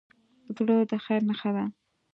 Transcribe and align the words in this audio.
زړه 0.55 0.75
د 0.89 0.91
خیر 1.05 1.21
نښه 1.29 1.49
ده. 1.55 1.65